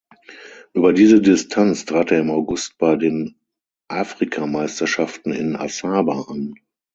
Über 0.73 0.93
diese 0.93 1.21
Distanz 1.21 1.85
trat 1.85 2.09
er 2.11 2.21
im 2.21 2.31
August 2.31 2.79
bei 2.79 2.95
den 2.95 3.35
Afrikameisterschaften 3.87 5.31
in 5.31 5.55
Asaba 5.55 6.23
an. 6.27 6.55